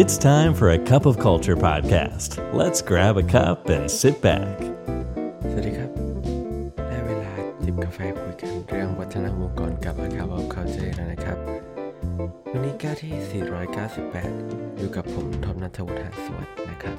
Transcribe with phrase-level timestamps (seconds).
[0.00, 2.30] It's time for a cup of culture podcast.
[2.54, 4.54] Let's grab a cup and sit back.
[5.50, 5.90] สวัสดีครับ
[6.88, 7.32] ได้เวลา
[7.62, 11.38] จิบกาแฟคุยกันเรื่องวัฒนธรรมองค์กรกับ a c a b of Culture แล้วนะครับ
[12.52, 13.42] วันนี้ก้าที่
[13.92, 16.96] 498 อยู่กับผมทอมนัทวุฒิสวัสดิ์นะครับ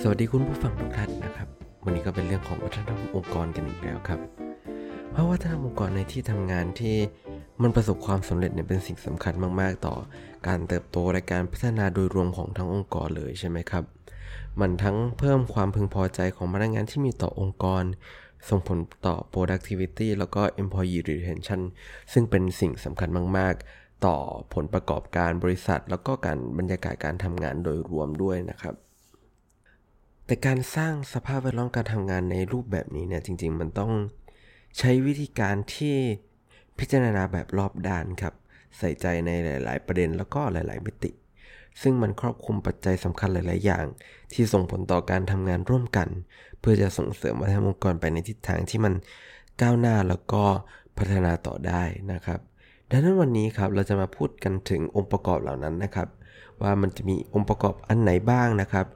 [0.00, 1.48] สวัสดีคุณผู้ฟังทุกท่านนะครับ
[1.84, 4.20] วันนี้ก็เป็นเรื่องของวัฒนธรรมองค์กรกันอีกแล้วครับ
[5.12, 6.96] เพราะวัฒนธรรมองค์กรในที่ทำงานที่
[7.62, 9.94] มันประสบความสำเร็จเนี่ยเป็นสิ่งสำคัญมาก ๆ ต่อ
[10.48, 13.84] การเติบโตและการพัฒนาโดยรวมของทั้งองค์กรเลยใช่ไหมครับ
[14.60, 17.84] มันทั้งเพิ่มความพึงพอใจของพนักงานที่มีต่อองค์กร
[18.48, 21.60] ส่งผลต่อ productivity แล้วก็ employee retention
[22.12, 24.16] ซึ่งเป็นสิ่งสำคัญมาก ๆ ต่อ
[24.54, 28.74] ผลประกอบการบริษัท แล้วก็การบรรยากาศการทำงานโดยรวมด้วยนะครับ
[30.26, 33.92] แต่การสร้างสภาพแวดล้อมการทำงานในรูปแบบนี้เนี่ยจริง ๆ มันต้อง
[34.78, 35.96] ใช้วิธีการที่
[36.80, 38.34] พิจารณาแบบรอบด้านครับ
[38.78, 41.10] ใส่ใจในหลาย ๆ ประเด็นแล้วก็หลาย ๆ มิติ
[41.82, 43.84] ซึ่งมันครอบคลุมปัจจัยสำคัญหลาย ๆ อย่าง
[44.32, 46.08] ที่ส่งผลต่อการทำงานร่วมกัน
[46.60, 48.94] เพื่อจะส่งเสริมวัฒนธรรมองค์กรไปในทิศทางที่มัน
[49.60, 50.42] ก้าวหน้าแล้วก็
[50.98, 52.40] พัฒนาต่อได้นะครับ
[52.90, 56.08] ดังนั้นวันนี้ครับเราจะมาพูดกันถึงองค์ประกอบเหล่านั้นนะครับ
[56.62, 58.86] ว่ามันจะมีองค์ประกอบอันไหนบ้างนะครับ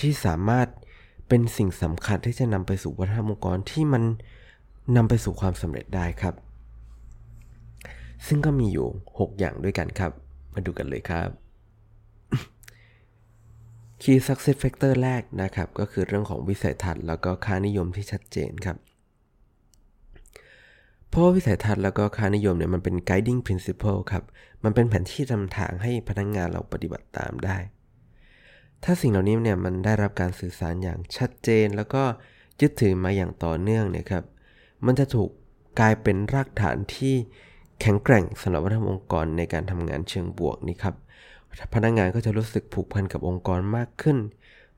[0.00, 0.68] ที่สามารถ
[1.28, 4.02] เป็นสิ่งสำคัญที่จะนำไปสู่วัฒนธรรมองค์กรที่มัน
[4.96, 6.34] นำไปสู่ความสำเร็จได้ครับ
[8.26, 10.12] ซึ่งก็มีอยู่ 6 อย่างด้วยกันครับ
[10.54, 11.28] มาดูกันเลยครับ
[14.02, 18.76] Key Success Factor แรกนะครับ ก็คือเรื่องของวิสัยทัศน์แล้วก็ค่านิยมที่ชัดเจนครับ
[21.08, 24.24] เพราะว่าวิสัยทัศน์แล้วก็ค่านิยมเนี่ยมันเป็น guiding principle ครับ
[24.64, 27.56] มันเป็นแผนที่นำทางให้พนักงงานเราปฏิบัติตามได้
[28.84, 32.02] ถ้าสิ่งเหล่านี้เนี่ยมันได้รับการสื่อสารอย่างชัดเจน แล้วก็
[32.60, 34.24] ยึดถือมาอย่างต่อเนื่องเนี่ยครับ
[34.86, 35.30] มันจะถูก
[35.80, 37.16] กลายเป็นรากฐานที่
[37.80, 40.94] แข็งแกร่งสำหรับวัฒนธรรมองค์กรในการทำงานเชิงบวกนี่ครับ
[41.74, 44.18] พนักงานก็จะรู้สึกผูกพันกับองค์กรมากขึ้น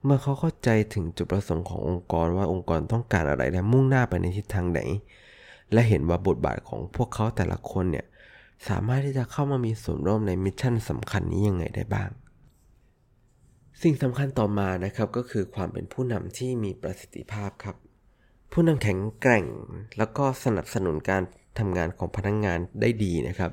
[0.04, 4.80] เมื่อเขาเข้าใจถึงจุดประสงค์ขององค์กรว่าองค์กรต้องการอะไรและมุ่งหน้าไปในทิศทางไหน
[5.72, 8.06] และเห็นว่าบทบาทของพวกเขาแต่ละคนเนี่ย
[8.68, 12.10] สามารถที่จะเข้ามามีส่วนร่วมในมิชชั่นสำคัญนี้ยังไงได้บ้าง
[13.82, 17.76] สิ่งสำคัญต่อมานะครับก็คือความเป็นผู้นำที่มีประสิทธิภาพครับ
[18.52, 19.44] ผู้นำแข็งแกร่ง
[19.98, 21.22] แล้วก็สนับสนุนการ
[21.60, 23.52] ทำงานของพนักงงานได้ดีนะครับ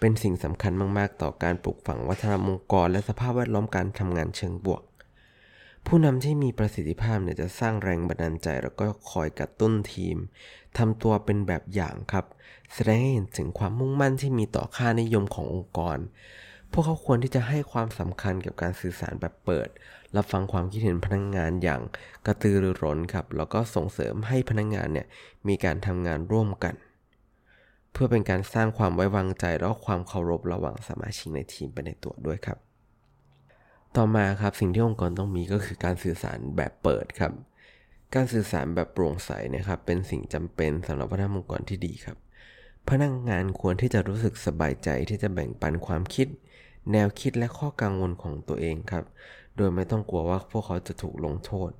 [0.00, 4.82] เป็นสิ่งสำคัญมาก ๆ ต่อการปลูกฝังวัฒนธรรมองค์กร และสภาพแวดล้อมการทำงานเชิงบวก
[5.86, 10.16] ผู้นำที่มีประสิทธิภาพเนี่ยจะสร้างแรงบันดาลใจ แล้วก็คอยกระตุ้นทีม
[10.78, 12.24] ทำตัวเป็นแบบอย่างครับ
[12.74, 15.98] แสดงให้เห็นถึงความมุ่งมั่นที่มีต่อค่านิยมขององค์กร
[16.72, 19.68] พวกเขาควรที่จะให้ความสำคัญกับการสื่อสารแบบเปิด
[20.16, 21.80] รับฟังความคิดเห็นพนักงงานอย่าง
[22.26, 25.06] กระตือรือร้นครับ แล้วก็ส่งเสริมให้พนักงงานเนี่ย
[25.48, 26.74] มีการทำงานร่วมกัน
[27.98, 32.58] พื่อเป็นการสร้างความไว้วางใจและความเคารพระหว่างสมาชิกในทีมไปในตัวด้วยครับ
[33.96, 37.32] ต่อมาครับสิ่งที่องค์กรต้องมีก็คือการสื่อสารแบบเปิดครับ
[38.14, 42.16] การสื่อสารแบบโปร่งใสนะครับ เป็นสิ่งจำเป็นสำหรับพนักงานองค์กรที่ดีครับ
[42.90, 46.28] พนักงานควรที่จะรู้สึกสบายใจที่จะแบ่งปันความคิด
[46.92, 49.04] แนวคิดและข้อกังวลของตัวเองครับ
[49.56, 51.70] โดยไม่ต้องกลัวว่าพวกเขาจะถูกลงโทษ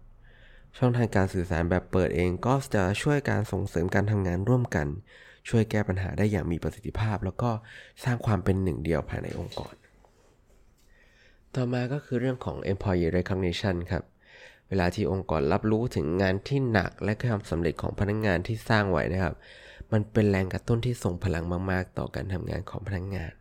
[0.77, 4.87] ช่องทางการสื่อสารแบบเปิดเองก็จะช่วยการส่งเสริมการทำงานร่วมกัน
[5.49, 7.51] ช่วยแก้ปัญหาได้อย่างมีประสิทธิภาพ แล้วก็
[8.05, 9.75] สร้างความเป็นหนึ่งเดียวภายในองค์กร
[11.55, 14.05] ต่อมาก็คือเรื่องของ employee recognition ครับ
[14.69, 19.35] เวลาที่องค์กรรับรู้ถึงงานที่หนักและความสำเร็จของพนักงงานที่สร้างไว้นะครับ
[19.93, 23.33] มันเป็นแรงกระตุ้นที่ส่งพลังมาก ๆ ต่อการทำงานของพนักงงาน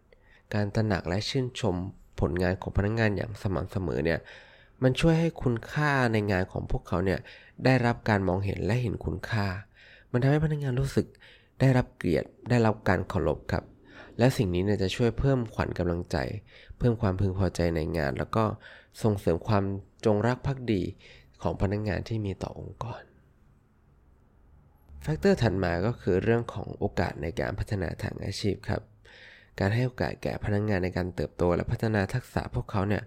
[0.54, 1.76] การตระหนักและชื่นชม
[2.20, 4.20] ผลงานของพนักงงานอย่างสม่ำเสมอเนี่ย
[4.84, 7.20] มันช่วยให้คุณค่าในงานของพวกเขาเนี่ย
[7.66, 9.48] ได้รับการมองเห็นและเห็นคุณค่า
[10.12, 11.08] มันทำให้พนักงานรู้สึก
[11.60, 13.64] ได้รับเกียรติได้รับการเคารพครับ
[14.18, 16.18] และสิ่งนี้เนี่ยจะช่วยเพิ่มขวัญกำลังใจ
[16.78, 18.44] เพิ่มความพึงพอใจในงาน แล้วก็
[19.04, 19.64] ส่งเสริมความ
[20.06, 20.82] จงรักภักดี
[21.42, 23.02] ของพนักงงานที่มีต่อองค์กร
[25.02, 28.82] factor ถัดมาก็คือเรื่องของโอกาสในการพัฒนาทางอาชีพครับ
[29.60, 33.04] การให้โอกาสแก่พนักงานในการเติบโต และพัฒนาทักษะพวกเขาเนี่ย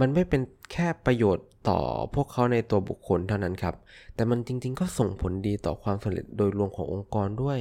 [0.00, 0.42] มันไม่เป็น
[0.72, 1.80] แค่ประโยชน์ต่อ
[2.14, 3.74] พวกเขาในตัวบุคคลเท่านั้นครับ
[4.14, 7.58] แต่มันจริงๆก็ส่งผลดีต่อความสำเร็จโดยรวมขององค์กรด้วย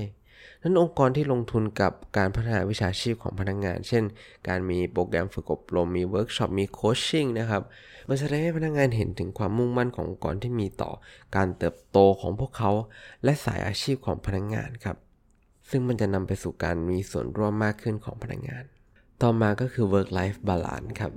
[0.61, 4.03] นั้นองค์กรที่ลงทุนกับการพัฒนาวิชาชีพของพนักงาน เช่น
[4.47, 7.63] การมีโปรแกรมฝึกอบรม มีเวิร์กช็อป มี coaching นะครับ
[8.07, 10.91] มันแสดงให้พนักงานเห็นถึงความมุ่งมั่นขององค์กรที่มีต่อ
[11.35, 12.71] การเติบโตของพวกเขา
[13.23, 14.97] และสายอาชีพของพนักงงานครับ
[15.69, 18.63] ซึ่งมันจะนำไปสู่การมีส่วนร่วมมากขึ้นของพนักงงาน
[19.21, 21.13] ต่อมาก็คือ work life balance ครับ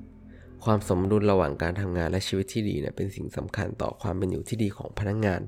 [0.64, 5.40] ความสมดุลระหว่างการทำงานและชีวิตที่ดีเนี่ยเป็นสิ่งสำคัญต่อความเป็นอยู่ที่ดีของพนักงงาน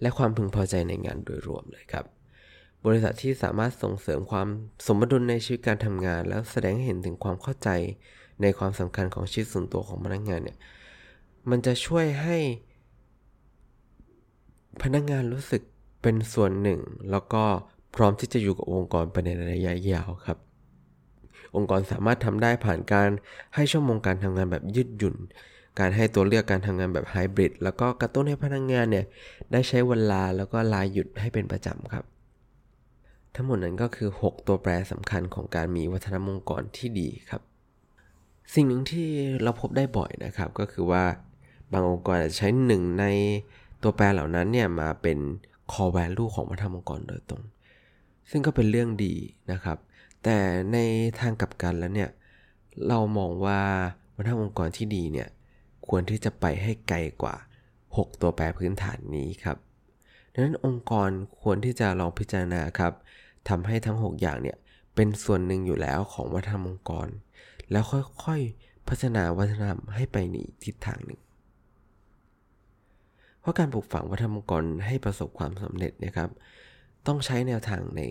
[0.00, 2.04] และความพึงพอใจในงานโดยรวมเลยครับ
[2.84, 4.48] บริษัทที่สามารถส่งเสริมความ
[4.86, 7.68] สมดุลในชีวิตการทำงาน แล้วแสดงให้เห็นถึงความเข้าใจ
[8.42, 10.58] ในความสำคัญของชีวิตส่วนตัวของพนักงานเนี่ย
[11.50, 12.38] มันจะช่วยให้
[14.82, 15.62] พนักงานรู้สึก
[16.02, 16.80] เป็นส่วนหนึ่ง
[17.10, 17.44] แล้วก็
[17.96, 20.38] พร้อมที่จะอยู่กับองค์กรไปในระยะยาวครับ
[21.56, 23.08] องค์กรสามารถทำได้ผ่านการ
[23.54, 25.16] ให้ชั่วโมงการทำงานแบบยืดหยุ่น
[25.78, 29.04] การให้ตัวเลือกการทำงานแบบไฮบริดแล้วก็กระตุ้นให้พนักงานเนี่ย
[29.52, 32.04] ได้ใช้เวลาแล้วก็ลาหยุดให้เป็นประจำครับ
[33.36, 37.42] ทั้งหมดนั้นก็คือ 6 ตัวแปรสำคัญของการมีวัฒนธรรมองค์กรที่ดีครับ
[38.54, 39.08] สิ่งหนึ่งที่
[39.42, 41.04] เราพบได้บ่อยนะครับ ก็คือว่า
[41.72, 43.04] บางองค์กรอาจจะใช้หนึ่งใน
[43.82, 45.18] ตัวแปรเหล่านั้นเนี่ยมาเป็น
[45.72, 47.42] core value ของวัฒนธรรมองค์กรโดยตรง
[48.30, 49.14] ซึ่งก็เป็นเรื่องดี
[49.52, 49.78] นะครับ
[50.24, 50.36] แต่
[50.72, 50.78] ใน
[51.20, 52.10] ทางกลับกันแล้วเนี่ย
[52.88, 53.60] เรามองว่า
[54.16, 55.28] วัฒนธรรมองค์กรที่ดีเนี่ย
[55.88, 57.34] ควรที่จะไปให้ไกลกว่า
[57.76, 59.56] 6 ตัวแปรพื้นฐานนี้ครับ
[60.32, 61.10] ดังนั้นองค์กร
[61.42, 62.92] ควรที่จะลองพิจารณาครับ
[63.48, 64.56] ทำให้ทั้ง 6 อย่างเนี่ย
[64.94, 67.08] เป็นส่วนหนึ่งอยู่แล้วของวัฒนธรรมองค์กร
[67.70, 67.84] แล้ว
[68.24, 71.20] ค่อยๆพัฒนาวัฒนธรรมให้ไปในทิศทางหนึ่ง
[73.40, 76.30] เพราะการปลูกฝังวัฒนธรรมองค์กรให้ประสบความสำเร็จนะครับ
[77.06, 78.02] ต้องใช้แนวทางใน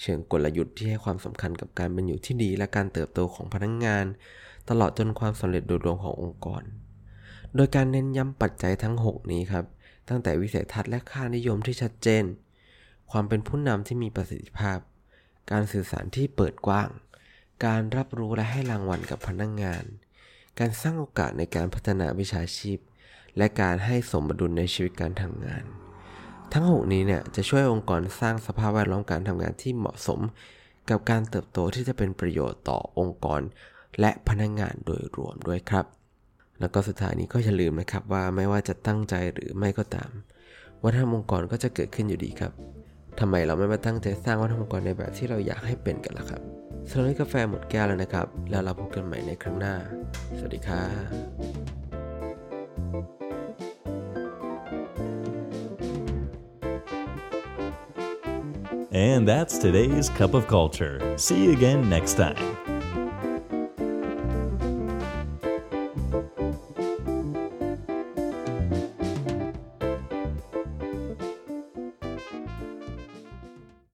[0.00, 4.04] เชิงกลยุทธ์ที่ให้ความสำคัญกับการเป็นอยู่ที่ดี และการเติบโตของพนักงงาน
[4.70, 6.62] ตลอดจนความสำเร็จโดยรวมขององค์กร
[7.56, 9.64] โดยการเน้นย้ำปัจจัยทั้ง 6 นี้ครับ
[10.08, 12.24] ตั้งแต่วิสัยทัศน์และค่านิยมที่ชัดเจน
[13.10, 14.78] ความเป็นผู้นำที่มีประสิทธิภาพ
[15.50, 16.88] การสื่อสารที่เปิดกว้าง
[17.66, 19.84] การรับรู้และให้รางวัลกับพนักงงาน
[20.58, 22.78] การสร้างโอกาสในการพัฒนาวิชาชีพ
[23.36, 25.64] และการให้สมดุลในชีวิตการทำงาน
[26.52, 30.20] ทั้ง 6 นี้เนี่ยจะช่วยองค์กรสร้างสภาพแวดล้อมการทำงานที่เหมาะสม
[30.90, 33.40] กับการเติบโตที่จะเป็นประโยชน์ต่อองค์กร
[34.00, 35.86] และพนักงงานโดยรวมด้วยครับ
[36.60, 40.10] แล้วก็สุดท้ายนี้ก็อย่าลืมนะครับว่าไม่ว่าจะตั้งใจหรือไม่ก็ตาม
[40.82, 42.52] วัฒนธรรมองค์กรก็จะเกิดขึ้นอยู่ดีครับ
[43.20, 46.42] ทำไมเราไม่มาตั้งใจสร้างวัฒนธรรมองค์กรในแบบที่เราอยากให้เป็นกันล่ะครับ
[46.90, 49.74] สำหรับกาแฟหมดแก้วแล้วนะครับ แล้วเราพบกันใหม่ในครั้งหน้า
[50.38, 51.08] สวัสดีครับ
[58.94, 60.96] And that's today's Cup of Culture.
[61.16, 62.38] See you again next time.